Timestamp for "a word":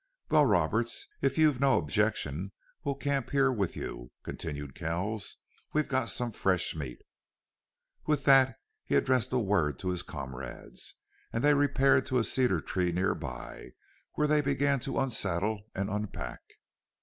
9.31-9.77